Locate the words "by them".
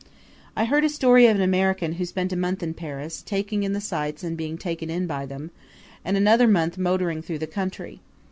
5.05-5.51